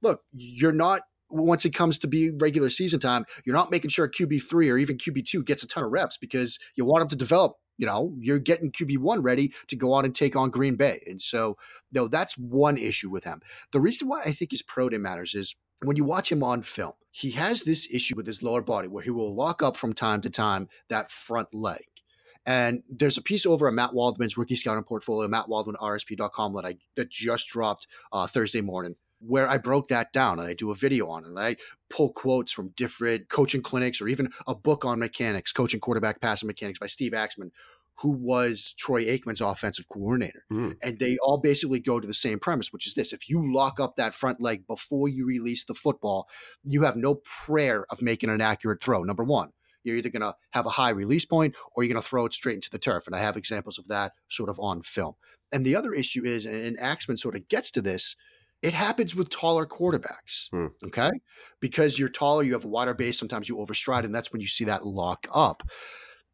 [0.03, 4.09] look, you're not once it comes to be regular season time, you're not making sure
[4.09, 7.09] QB three or even QB two gets a ton of reps because you want them
[7.09, 7.53] to develop.
[7.79, 11.03] You know, you're getting QB one ready to go on and take on Green Bay,
[11.07, 11.57] and so
[11.93, 13.41] no, that's one issue with him.
[13.73, 16.63] The reason why I think his pro day matters is when you watch him on
[16.63, 19.93] film, he has this issue with his lower body where he will lock up from
[19.93, 21.85] time to time that front leg.
[22.47, 26.65] And there's a piece over at Matt Waldman's rookie scouting portfolio, Matt Waldman, RSP.com, that
[26.65, 30.71] I that just dropped uh, Thursday morning, where I broke that down and I do
[30.71, 31.29] a video on it.
[31.29, 31.57] And I
[31.89, 36.47] pull quotes from different coaching clinics or even a book on mechanics, coaching quarterback passing
[36.47, 37.53] mechanics by Steve Axman,
[38.01, 40.45] who was Troy Aikman's offensive coordinator.
[40.53, 40.77] Mm.
[40.83, 43.81] And they all basically go to the same premise, which is this if you lock
[43.81, 46.29] up that front leg before you release the football,
[46.63, 49.03] you have no prayer of making an accurate throw.
[49.03, 49.51] Number one,
[49.83, 52.35] you're either going to have a high release point or you're going to throw it
[52.35, 53.07] straight into the turf.
[53.07, 55.15] And I have examples of that sort of on film.
[55.53, 58.17] And the other issue is, and Axman sort of gets to this,
[58.63, 60.49] it happens with taller quarterbacks.
[60.51, 60.67] Hmm.
[60.85, 61.11] Okay.
[61.61, 63.19] Because you're taller, you have a wider base.
[63.19, 65.63] Sometimes you overstride, and that's when you see that lock up.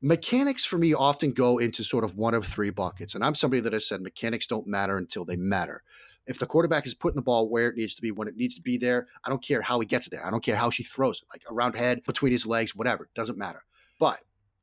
[0.01, 3.15] Mechanics for me often go into sort of one of three buckets.
[3.15, 5.83] And I'm somebody that has said mechanics don't matter until they matter.
[6.27, 8.55] If the quarterback is putting the ball where it needs to be, when it needs
[8.55, 10.25] to be there, I don't care how he gets there.
[10.25, 13.05] I don't care how she throws it, like around head, between his legs, whatever.
[13.05, 13.65] It doesn't matter.
[13.99, 14.21] But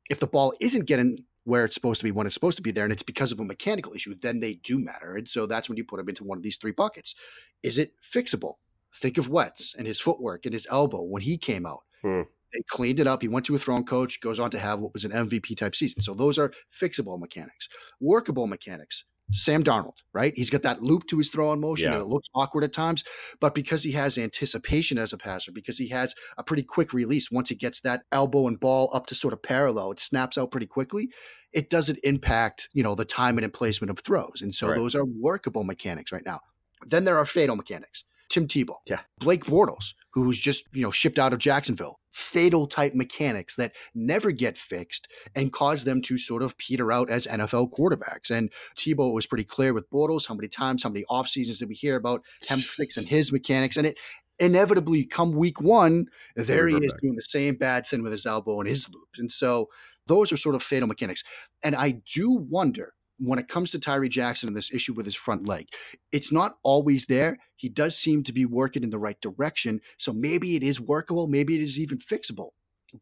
[0.08, 1.18] if the ball isn't getting
[1.50, 3.40] where it's supposed to be when it's supposed to be there, and it's because of
[3.40, 5.16] a mechanical issue, then they do matter.
[5.16, 7.16] And so that's when you put them into one of these three buckets.
[7.64, 8.54] Is it fixable?
[8.94, 11.80] Think of Wentz and his footwork and his elbow when he came out.
[12.02, 12.22] Hmm.
[12.52, 13.20] They cleaned it up.
[13.20, 15.74] He went to a throwing coach, goes on to have what was an MVP type
[15.74, 16.02] season.
[16.02, 17.68] So those are fixable mechanics.
[18.00, 19.04] Workable mechanics.
[19.32, 20.32] Sam Darnold, right?
[20.36, 21.94] He's got that loop to his throwing motion Yeah.
[21.98, 23.04] and it looks awkward at times,
[23.40, 27.30] but because he has anticipation as a passer, because he has a pretty quick release
[27.30, 30.50] once he gets that elbow and ball up to sort of parallel, it snaps out
[30.50, 31.10] pretty quickly.
[31.52, 34.40] It doesn't impact, you know, the timing and placement of throws.
[34.42, 34.76] And so Right.
[34.76, 36.40] those are workable mechanics right now.
[36.86, 38.04] Then there are fatal mechanics.
[38.28, 39.00] Tim Tebow, Yeah.
[39.18, 41.99] Blake Bortles, who's just you know shipped out of Jacksonville.
[42.10, 47.08] Fatal type mechanics that never get fixed and cause them to sort of peter out
[47.08, 48.30] as NFL quarterbacks.
[48.30, 50.26] And Tebow was pretty clear with Bortles.
[50.26, 53.76] How many times, how many off seasons did we hear about him fixing his mechanics?
[53.76, 53.98] And it
[54.40, 58.58] inevitably come week one, there he is doing the same bad thing with his elbow
[58.58, 59.18] and his loops.
[59.18, 59.68] And so
[60.06, 61.22] those are sort of fatal mechanics.
[61.62, 65.14] And I do wonder when it comes to Tyree Jackson and this issue with his
[65.14, 65.68] front leg,
[66.10, 67.38] it's not always there.
[67.56, 69.80] He does seem to be working in the right direction.
[69.98, 72.50] So maybe it is workable, maybe it is even fixable.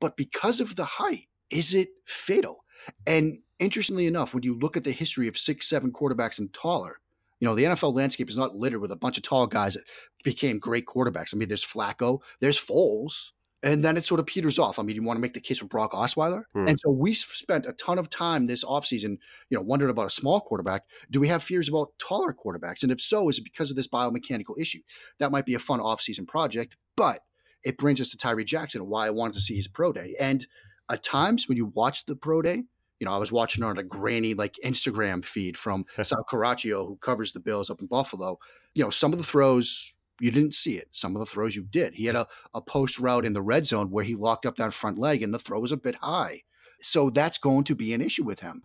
[0.00, 2.64] But because of the height, is it fatal?
[3.06, 6.96] And interestingly enough, when you look at the history of six, seven quarterbacks and taller,
[7.40, 9.84] you know, the NFL landscape is not littered with a bunch of tall guys that
[10.24, 11.32] became great quarterbacks.
[11.32, 13.30] I mean, there's Flacco, there's Foles,
[13.62, 14.78] and then it sort of peters off.
[14.78, 16.44] I mean, you want to make the case for Brock Osweiler?
[16.52, 16.68] Hmm.
[16.68, 19.18] And so we spent a ton of time this offseason,
[19.50, 20.84] you know, wondering about a small quarterback.
[21.10, 22.82] Do we have fears about taller quarterbacks?
[22.82, 24.80] And if so, is it because of this biomechanical issue?
[25.18, 27.20] That might be a fun offseason project, but
[27.64, 30.14] it brings us to Tyree Jackson and why I wanted to see his pro day.
[30.20, 30.46] And
[30.88, 32.62] at times when you watch the pro day,
[33.00, 36.96] you know, I was watching on a grainy like Instagram feed from Sal Capaccio, who
[36.96, 38.38] covers the Bills up in Buffalo.
[38.74, 40.88] You know, some of the throws you didn't see it.
[40.92, 41.94] Some of the throws you did.
[41.94, 44.74] He had a, a post route in the red zone where he locked up that
[44.74, 46.42] front leg and the throw was a bit high.
[46.80, 48.62] So that's going to be an issue with him.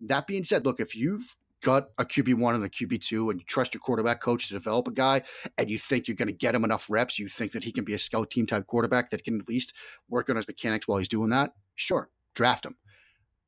[0.00, 3.74] That being said, look, if you've got a QB1 and a QB2 and you trust
[3.74, 5.22] your quarterback coach to develop a guy
[5.56, 7.84] and you think you're going to get him enough reps, you think that he can
[7.84, 9.72] be a scout team type quarterback that can at least
[10.08, 12.76] work on his mechanics while he's doing that, sure, draft him.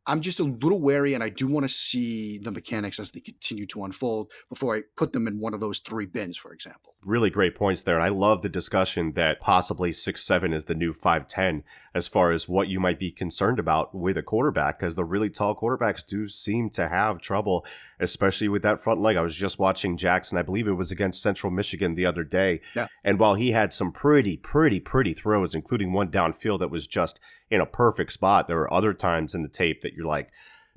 [0.09, 3.21] I'm just a little wary and I do want to see the mechanics as they
[3.21, 6.94] continue to unfold before I put them in one of those three bins, for example.
[7.05, 7.94] really great points there.
[7.97, 11.62] And I love the discussion that possibly six seven is the new 5'10
[11.94, 15.31] as far as what you might be concerned about with a quarterback, because the really
[15.31, 17.64] tall quarterbacks do seem to have trouble,
[18.00, 19.16] especially with that front leg.
[19.16, 22.61] I was just watching Jackson, I believe it was against Central Michigan the other day.
[22.74, 22.87] Yeah.
[23.04, 27.20] And while he had some pretty, pretty, pretty throws, including one downfield that was just
[27.50, 30.30] in a perfect spot, there were other times in the tape that you're like,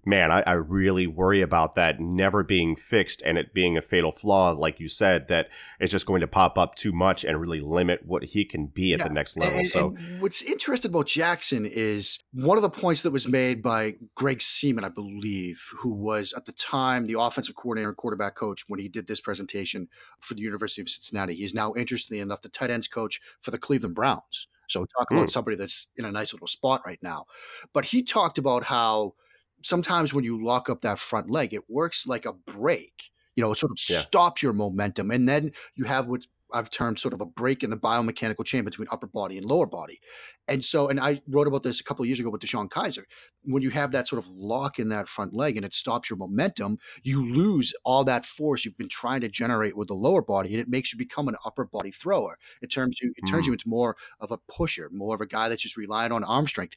[0.05, 4.11] man, I, I really worry about that never being fixed and it being a fatal
[4.11, 7.61] flaw, like you said, that it's just going to pop up too much and really
[7.61, 9.07] limit what he can be at Yeah.
[9.07, 9.59] the next level.
[9.59, 13.61] And, so and what's interesting about Jackson is one of the points that was made
[13.61, 18.35] by Greg Seamon, I believe, who was at the time the offensive coordinator and quarterback
[18.35, 19.87] coach when he did this presentation
[20.19, 21.35] for the University of Cincinnati.
[21.35, 24.47] He's now, interestingly enough, the tight ends coach for the Cleveland Browns.
[24.67, 25.27] So talk about Hmm.
[25.27, 27.25] somebody that's in a nice little spot right now.
[27.73, 29.15] But he talked about how
[29.63, 33.11] sometimes when you lock up that front leg, it works like a brake.
[33.35, 34.05] You know, it sort of Yeah.
[34.05, 35.11] stops your momentum.
[35.11, 38.65] And then you have what I've termed sort of a break in the biomechanical chain
[38.65, 40.01] between upper body and lower body.
[40.49, 43.05] And so, and I wrote about this a couple of years ago with DeShone Kizer.
[43.43, 46.17] When you have that sort of lock in that front leg and it stops your
[46.17, 50.49] momentum, you lose all that force you've been trying to generate with the lower body,
[50.51, 52.37] and it makes you become an upper body thrower.
[52.61, 53.47] It turns you, it turns Mm.
[53.47, 56.47] you into more of a pusher, more of a guy that's just relying on arm
[56.47, 56.75] strength.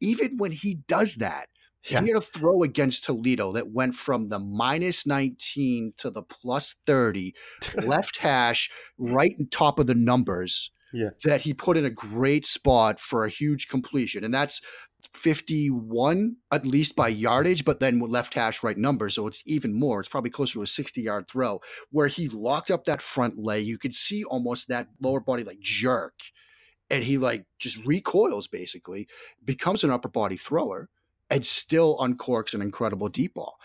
[0.00, 1.48] Even when he does that,
[1.88, 2.00] Yeah.
[2.02, 6.76] he had a throw against Toledo that went from the minus 19 to the plus
[6.86, 7.34] 30,
[7.82, 10.70] left hash, right on top of the numbers.
[10.90, 11.10] Yeah.
[11.24, 14.24] that he put in a great spot for a huge completion.
[14.24, 14.62] And that's
[15.12, 19.10] 51 at least by yardage, but then left hash right number.
[19.10, 20.00] So it's even more.
[20.00, 21.60] It's probably closer to a 60 yard throw
[21.90, 23.66] where he locked up that front leg.
[23.66, 26.14] You could see almost that lower body like jerk.
[26.88, 29.08] And he like just recoils basically,
[29.44, 30.88] becomes an upper body thrower
[31.30, 33.56] and still uncorks an incredible deep ball.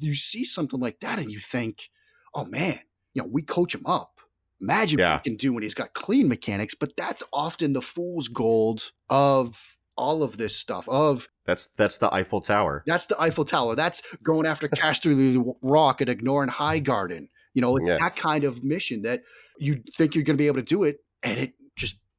[0.00, 1.88] You see something like that and you think,
[2.34, 2.78] oh man,
[3.14, 4.20] you know, we coach him up.
[4.60, 5.14] Imagine Yeah.
[5.14, 8.90] what he can do when he's got clean mechanics, but that's often the fool's gold
[9.08, 10.88] of all of this stuff.
[10.88, 12.82] Of That's that's the Eiffel Tower.
[12.86, 13.74] that's the Eiffel Tower.
[13.74, 17.28] That's going after Casterly Rock and ignoring High Garden.
[17.54, 17.98] You know, it's Yeah.
[17.98, 19.22] that kind of mission that
[19.58, 21.54] you think you're going to be able to do it, and it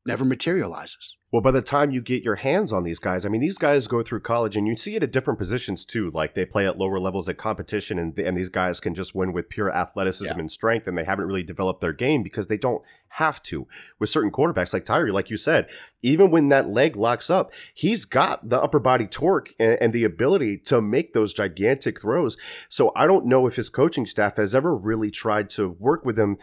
[0.06, 1.16] never materializes.
[1.32, 3.86] Well, by the time you get your hands on these guys, I mean, these guys
[3.86, 6.10] go through college and you see it at different positions too.
[6.10, 9.32] Like they play at lower levels at competition and, and these guys can just win
[9.32, 10.40] with pure athleticism Yeah.
[10.40, 13.68] and strength and they haven't really developed their game because they don't have to.
[14.00, 15.70] With certain quarterbacks like Tyree, like you said,
[16.02, 20.06] even when that leg locks up, he's got the upper body torque and, and the
[20.06, 22.38] ability to make those gigantic throws.
[22.70, 26.18] So I don't know if his coaching staff has ever really tried to work with
[26.18, 26.38] him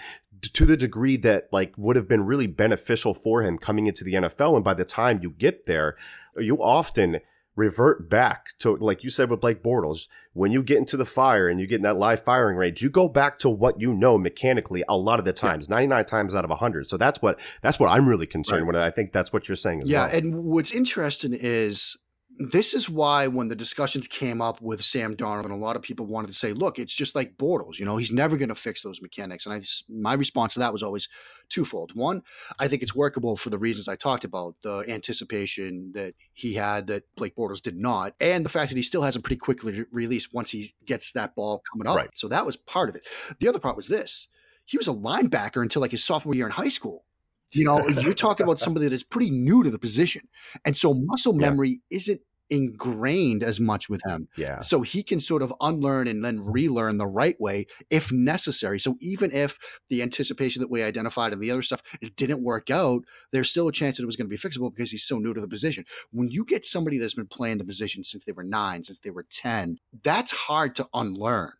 [0.50, 4.14] to the degree that like would have been really beneficial for him coming into the
[4.14, 5.96] NFL and by the time you get there
[6.36, 7.18] you often
[7.54, 11.48] revert back to like you said with Blake Bortles when you get into the fire
[11.48, 14.18] and you get in that live firing range you go back to what you know
[14.18, 17.80] mechanically a lot of the times 99 times out of 100 so that's what that's
[17.80, 18.74] what I'm really concerned Right.
[18.74, 20.14] with I think that's what you're saying as Yeah, well.
[20.16, 21.96] and what's interesting is
[22.38, 25.82] this is why when the discussions came up with Sam Darnold, and a lot of
[25.82, 27.78] people wanted to say, "Look, it's just like Bortles.
[27.78, 30.72] You know, he's never going to fix those mechanics." And I, my response to that
[30.72, 31.08] was always
[31.48, 31.92] twofold.
[31.94, 32.22] One,
[32.58, 36.86] I think it's workable for the reasons I talked about: the anticipation that he had
[36.88, 39.80] that Blake Bortles did not, and the fact that he still has a pretty quickly
[39.80, 41.96] re- release once he gets that ball coming up.
[41.96, 42.10] Right.
[42.14, 43.06] So that was part of it.
[43.40, 44.28] The other part was this:
[44.66, 47.05] he was a linebacker until like his sophomore year in high school.
[47.52, 50.28] You know, you're talking about somebody that is pretty new to the position.
[50.64, 51.48] And so muscle Yeah.
[51.50, 54.28] memory isn't ingrained as much with him.
[54.36, 54.60] yeah.
[54.60, 58.78] So he can sort of unlearn and then relearn the right way if necessary.
[58.78, 62.70] So even if the anticipation that we identified and the other stuff it didn't work
[62.70, 65.18] out, there's still a chance that it was going to be fixable because he's so
[65.18, 65.84] new to the position.
[66.12, 69.10] When you get somebody that's been playing the position since they were nine, since they
[69.10, 71.52] were 10, that's hard to unlearn.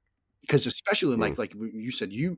[0.47, 1.23] Because especially hmm.
[1.23, 2.37] like like you said, you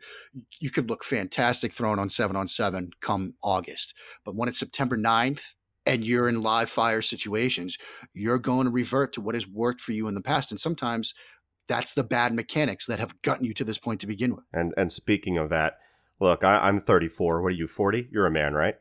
[0.60, 3.94] you could look fantastic thrown on seven on seven come August.
[4.24, 5.42] But when it's September 9th
[5.86, 7.78] and you're in live fire situations,
[8.12, 10.50] you're going to revert to what has worked for you in the past.
[10.50, 11.14] And sometimes
[11.66, 14.44] that's the bad mechanics that have gotten you to this point to begin with.
[14.52, 15.78] And and speaking of that,
[16.20, 17.42] look, I, I'm 34.
[17.42, 18.08] What are you, 40?
[18.10, 18.76] You're a man, right?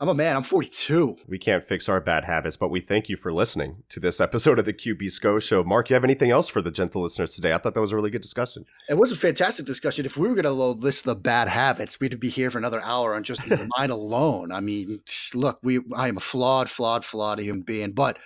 [0.00, 1.16] I'm a man, I'm 42.
[1.26, 4.58] We can't fix our bad habits, but we thank you for listening to this episode
[4.58, 5.62] of the QB SCO Show.
[5.62, 7.52] Mark, you have anything else for the gentle listeners today?
[7.52, 8.64] I thought that was a really good discussion.
[8.88, 10.06] It was a fantastic discussion.
[10.06, 13.14] If we were going to list the bad habits, we'd be here for another hour
[13.14, 13.42] on just
[13.78, 14.52] mine alone.
[14.52, 15.00] I mean,
[15.34, 18.18] look, we I am a flawed, flawed, flawed human being, but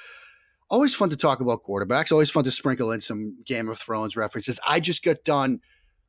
[0.71, 2.13] always fun to talk about quarterbacks.
[2.13, 4.61] Always fun to sprinkle in some Game of Thrones references.
[4.67, 5.61] I just got done.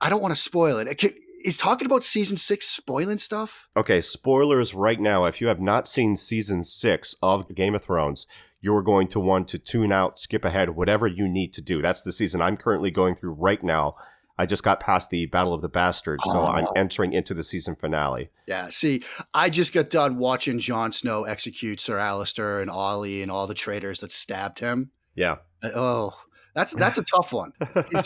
[0.01, 0.97] I don't want to spoil it.
[0.97, 3.67] Can- Is talking about season six spoiling stuff?
[3.75, 5.25] Okay, spoilers right now.
[5.25, 8.25] If you have not seen season six of Game of Thrones,
[8.61, 11.81] you're going to want to tune out, skip ahead, whatever you need to do.
[11.81, 13.95] That's the season I'm currently going through right now.
[14.37, 16.45] I just got past the Battle of the Bastards, so oh.
[16.47, 16.73] I'm Oh.
[16.75, 18.31] entering into the season finale.
[18.47, 18.69] Yeah.
[18.69, 23.47] See, I just got done watching Jon Snow execute Sir Alliser and Olly and all
[23.47, 24.91] the traitors that stabbed him.
[25.15, 25.37] Yeah.
[25.63, 26.13] Oh,
[26.55, 27.51] that's that's a tough one.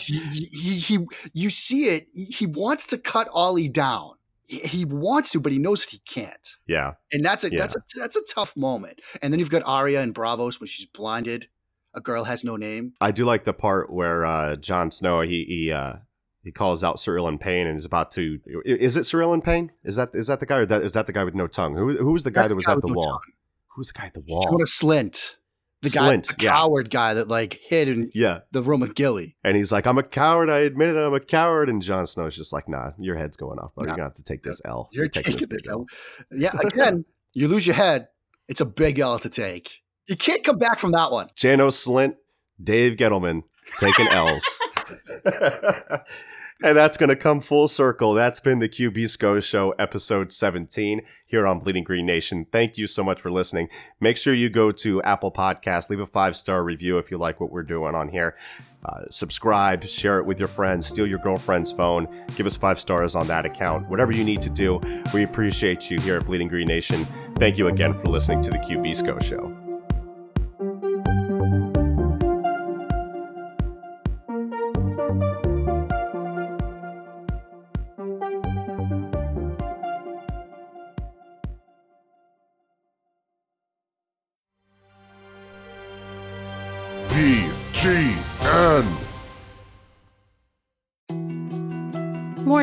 [0.00, 0.18] He,
[0.52, 0.98] he, he,
[1.32, 2.08] you see it.
[2.12, 4.14] He, wants to cut Olly down.
[4.46, 6.56] He, wants to, but he knows he can't.
[6.66, 6.94] Yeah.
[7.12, 7.58] And that's a Yeah.
[7.60, 9.00] that's a that's a tough moment.
[9.22, 11.48] And then you've got Arya and Braavos when she's blinded.
[11.94, 12.92] A girl has no name.
[13.00, 15.94] I do like the part where uh Jon Snow he he uh
[16.42, 19.70] he calls out Ser Ilyn Payne and is about to is it Ser Ilyn Payne?
[19.84, 21.76] Is that is that the guy or that is that the guy with no tongue?
[21.76, 23.06] Who who was the guy That's that the was guy at the no wall?
[23.10, 23.32] tongue.
[23.76, 24.42] Who's the guy at the wall?
[24.50, 25.36] Janos Slynt,
[25.82, 26.50] the guy, Slynt, the yeah.
[26.50, 28.40] coward guy that like hid in Yeah.
[28.52, 29.36] the room with Gilly.
[29.42, 30.50] And he's like, I'm a coward.
[30.50, 30.96] I admit it.
[30.96, 31.68] I'm a coward.
[31.70, 33.84] And Jon Snow's just like, nah, your head's going off, bro.
[33.84, 33.90] Nah.
[33.90, 34.88] You're going to have to take this L.
[34.92, 35.86] You're taking this L.
[36.30, 38.08] Yeah, again, you lose your head.
[38.48, 39.82] It's a big L to take.
[40.08, 41.28] You can't come back from that one.
[41.36, 42.16] Janos Slynt,
[42.62, 43.42] Dave Gettleman
[43.78, 44.60] taking L's.
[46.62, 48.14] and that's going to come full circle.
[48.14, 52.46] That's been the QB SCO Show, episode 17 here on Bleeding Green Nation.
[52.50, 53.68] Thank you so much for listening.
[54.00, 57.40] Make sure you go to Apple Podcasts, leave a five star review if you like
[57.40, 58.36] what we're doing on here.
[58.84, 63.14] Uh, subscribe, share it with your friends, steal your girlfriend's phone, give us five stars
[63.14, 63.86] on that account.
[63.90, 64.80] Whatever you need to do,
[65.12, 67.06] we appreciate you here at Bleeding Green Nation.
[67.36, 69.59] Thank you again for listening to the QB SCO Show.